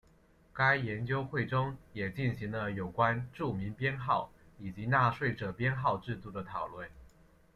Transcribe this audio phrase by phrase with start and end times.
[0.51, 6.89] 该研究会中也进行了有关住民编号以及纳税者编号制度的讨论。